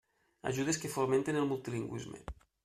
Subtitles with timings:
[0.51, 2.25] Ajudes que fomenten el multilingüisme.